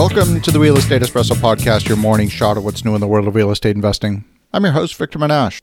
[0.00, 3.06] Welcome to the Real Estate Espresso Podcast, your morning shot of what's new in the
[3.06, 4.24] world of real estate investing.
[4.50, 5.60] I'm your host, Victor Menasce.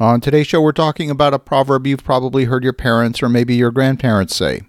[0.00, 3.54] On today's show, we're talking about a proverb you've probably heard your parents or maybe
[3.54, 4.62] your grandparents say.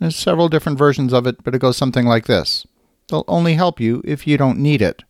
[0.00, 2.66] There's several different versions of it, but it goes something like this
[3.10, 5.02] They'll only help you if you don't need it.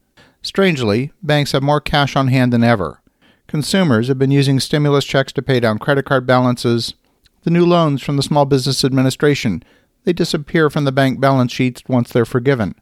[0.42, 3.00] Strangely, banks have more cash on hand than ever.
[3.46, 6.94] Consumers have been using stimulus checks to pay down credit card balances.
[7.42, 9.62] The new loans from the Small Business Administration,
[10.02, 12.74] they disappear from the bank balance sheets once they're forgiven.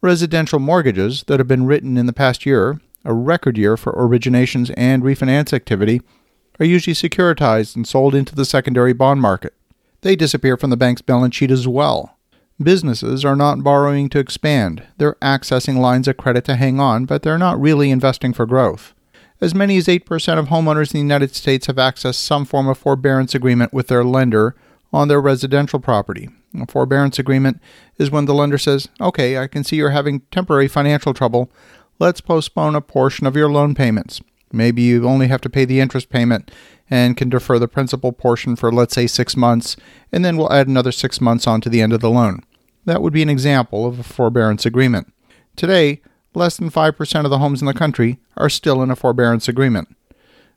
[0.00, 4.72] Residential mortgages that have been written in the past year, a record year for originations
[4.76, 6.00] and refinance activity,
[6.60, 9.54] are usually securitized and sold into the secondary bond market.
[10.02, 12.16] They disappear from the bank's balance sheet as well.
[12.62, 14.84] Businesses are not borrowing to expand.
[14.98, 18.94] They're accessing lines of credit to hang on, but they're not really investing for growth.
[19.40, 22.78] As many as 8% of homeowners in the United States have accessed some form of
[22.78, 24.54] forbearance agreement with their lender
[24.92, 26.28] on their residential property.
[26.54, 27.60] A forbearance agreement
[27.98, 31.50] is when the lender says, Okay, I can see you're having temporary financial trouble.
[31.98, 34.20] Let's postpone a portion of your loan payments.
[34.52, 36.50] Maybe you only have to pay the interest payment
[36.88, 39.76] and can defer the principal portion for, let's say, six months,
[40.10, 42.40] and then we'll add another six months on to the end of the loan.
[42.86, 45.12] That would be an example of a forbearance agreement.
[45.56, 46.00] Today,
[46.34, 49.94] less than 5% of the homes in the country are still in a forbearance agreement.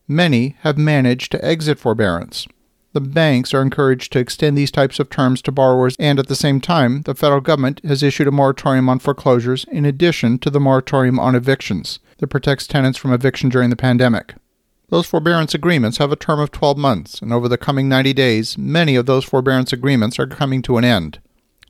[0.07, 2.47] Many have managed to exit forbearance.
[2.93, 6.35] The banks are encouraged to extend these types of terms to borrowers, and at the
[6.35, 10.59] same time, the federal government has issued a moratorium on foreclosures in addition to the
[10.59, 14.35] moratorium on evictions that protects tenants from eviction during the pandemic.
[14.89, 18.57] Those forbearance agreements have a term of 12 months, and over the coming 90 days,
[18.57, 21.19] many of those forbearance agreements are coming to an end.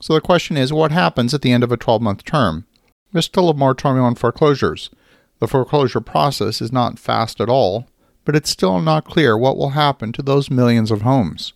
[0.00, 2.66] So the question is what happens at the end of a 12 month term?
[3.12, 4.90] There's still a moratorium on foreclosures.
[5.38, 7.86] The foreclosure process is not fast at all,
[8.24, 11.52] but it's still not clear what will happen to those millions of homes.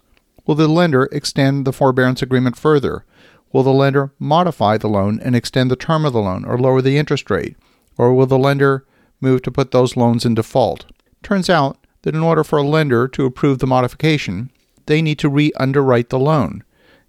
[0.47, 3.05] Will the lender extend the forbearance agreement further?
[3.53, 6.83] Will the lender modify the loan and extend the term of the loan or lower
[6.83, 7.57] the interest rate?
[7.99, 8.85] Or will the lender
[9.21, 10.87] move to put those loans in default?
[11.23, 14.51] Turns out that in order for a lender to approve the modification,
[14.87, 16.63] they need to re underwrite the loan.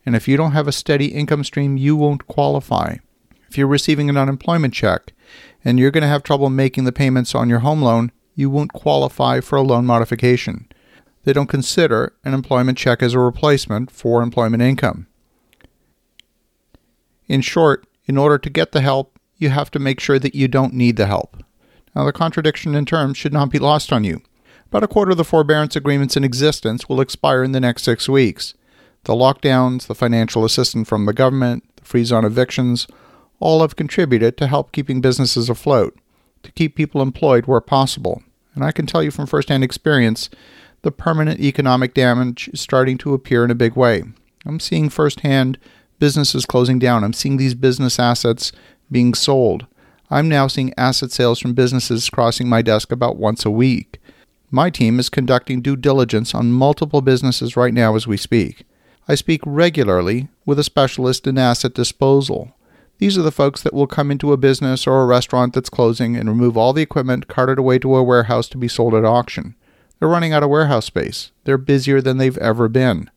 [0.06, 2.98] And if you don't have a steady income stream, you won't qualify.
[3.50, 5.14] If you're receiving an unemployment check
[5.64, 8.72] and you're going to have trouble making the payments on your home loan, you won't
[8.72, 10.68] qualify for a loan modification.
[11.24, 15.08] They don't consider an employment check as a replacement for employment income.
[17.28, 20.48] In short, in order to get the help, you have to make sure that you
[20.48, 21.44] don't need the help.
[21.96, 24.22] Now, the contradiction in terms should not be lost on you.
[24.68, 28.08] About a quarter of the forbearance agreements in existence will expire in the next six
[28.08, 28.54] weeks.
[29.06, 32.86] The lockdowns, the financial assistance from the government, the freeze on evictions,
[33.40, 35.98] all have contributed to help keeping businesses afloat,
[36.44, 38.22] to keep people employed where possible.
[38.58, 40.32] And I can tell you from firsthand experience,
[40.82, 44.04] the permanent economic damage is starting to appear in a big way.
[44.48, 45.60] I'm seeing firsthand
[46.00, 47.04] businesses closing down.
[47.04, 48.52] I'm seeing these business assets
[48.92, 49.68] being sold.
[50.10, 54.00] I'm now seeing asset sales from businesses crossing my desk about once a week.
[54.50, 58.66] My team is conducting due diligence on multiple businesses right now as we speak.
[59.08, 62.56] I speak regularly with a specialist in asset disposal.
[63.00, 66.16] These are the folks that will come into a business or a restaurant that's closing
[66.16, 69.06] and remove all the equipment, cart it away to a warehouse to be sold at
[69.06, 69.56] auction.
[70.00, 71.32] They're running out of warehouse space.
[71.44, 73.10] They're busier than they've ever been.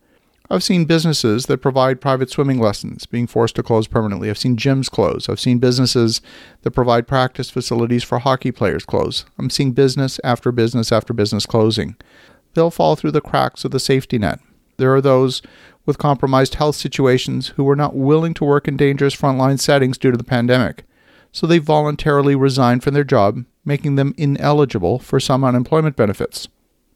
[0.53, 4.29] I've seen businesses that provide private swimming lessons being forced to close permanently.
[4.29, 5.29] I've seen gyms close.
[5.29, 6.21] I've seen businesses
[6.63, 9.25] that provide practice facilities for hockey players close.
[9.39, 11.95] I'm seeing business after business after business closing.
[12.55, 14.41] They'll fall through the cracks of the safety net.
[14.77, 15.41] There are those
[15.87, 20.11] with compromised health situations who were not willing to work in dangerous frontline settings due
[20.11, 20.85] to the pandemic,
[21.33, 26.49] so they voluntarily resigned from their job, making them ineligible for some unemployment benefits.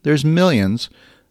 [0.03, 0.91] There's millions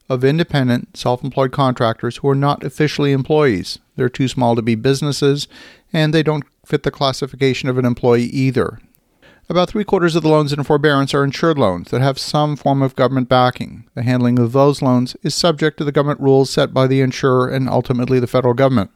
[0.10, 3.80] of independent, self employed contractors who are not officially employees.
[3.96, 5.48] They're too small to be businesses,
[5.92, 8.80] and they don't fit the classification of an employee either.
[9.50, 12.82] About three quarters of the loans in forbearance are insured loans that have some form
[12.82, 13.84] of government backing.
[13.94, 17.50] The handling of those loans is subject to the government rules set by the insurer
[17.50, 18.92] and ultimately the federal government.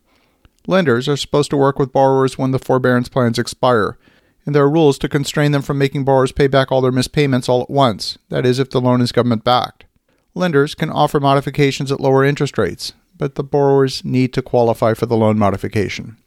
[0.66, 3.98] Lenders are supposed to work with borrowers when the forbearance plans expire,
[4.46, 7.12] and there are rules to constrain them from making borrowers pay back all their missed
[7.12, 9.84] payments all at once, that is, if the loan is government backed.
[10.34, 15.08] Lenders can offer modifications at lower interest rates, but the borrowers need to qualify for
[15.08, 16.18] the loan modification.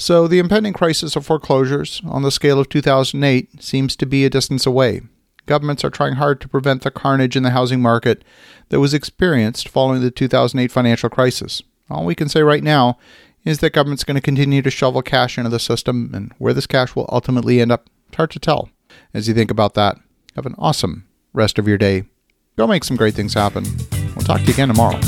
[0.00, 4.30] So the impending crisis of foreclosures on the scale of 2008 seems to be a
[4.30, 5.02] distance away.
[5.44, 8.24] Governments are trying hard to prevent the carnage in the housing market
[8.70, 11.62] that was experienced following the 2008 financial crisis.
[11.90, 12.96] All we can say right now
[13.44, 16.66] is that government's going to continue to shovel cash into the system, and where this
[16.66, 18.70] cash will ultimately end up, it's hard to tell.
[19.12, 19.98] As you think about that,
[20.34, 22.04] have an awesome rest of your day.
[22.56, 23.66] Go make some great things happen.
[24.16, 24.98] We'll talk to you again tomorrow.